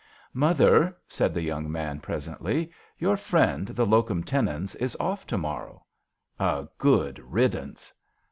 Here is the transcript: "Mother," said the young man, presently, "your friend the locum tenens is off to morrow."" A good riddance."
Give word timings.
"Mother," 0.33 0.97
said 1.07 1.31
the 1.31 1.43
young 1.43 1.71
man, 1.71 1.99
presently, 1.99 2.71
"your 2.97 3.15
friend 3.15 3.67
the 3.67 3.85
locum 3.85 4.23
tenens 4.23 4.73
is 4.77 4.97
off 4.99 5.27
to 5.27 5.37
morrow."" 5.37 5.85
A 6.39 6.67
good 6.79 7.19
riddance." 7.19 7.93